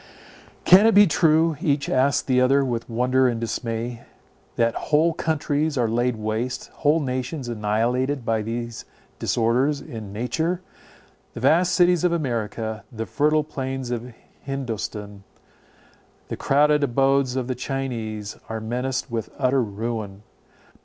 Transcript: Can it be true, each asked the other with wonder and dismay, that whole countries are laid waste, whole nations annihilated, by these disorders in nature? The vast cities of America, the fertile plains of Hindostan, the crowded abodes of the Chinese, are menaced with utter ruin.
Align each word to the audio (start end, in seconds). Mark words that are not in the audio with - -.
Can 0.65 0.87
it 0.87 0.95
be 0.95 1.05
true, 1.05 1.57
each 1.61 1.87
asked 1.87 2.25
the 2.25 2.41
other 2.41 2.65
with 2.65 2.89
wonder 2.89 3.27
and 3.27 3.39
dismay, 3.39 4.01
that 4.55 4.73
whole 4.89 5.13
countries 5.13 5.77
are 5.77 5.87
laid 5.87 6.15
waste, 6.15 6.69
whole 6.77 6.99
nations 6.99 7.47
annihilated, 7.47 8.25
by 8.25 8.41
these 8.41 8.83
disorders 9.19 9.79
in 9.79 10.11
nature? 10.11 10.63
The 11.35 11.41
vast 11.41 11.75
cities 11.75 12.03
of 12.03 12.11
America, 12.11 12.83
the 12.91 13.05
fertile 13.05 13.43
plains 13.43 13.91
of 13.91 14.11
Hindostan, 14.43 15.21
the 16.29 16.35
crowded 16.35 16.83
abodes 16.83 17.35
of 17.35 17.47
the 17.47 17.53
Chinese, 17.53 18.37
are 18.49 18.59
menaced 18.59 19.11
with 19.11 19.29
utter 19.37 19.61
ruin. 19.61 20.23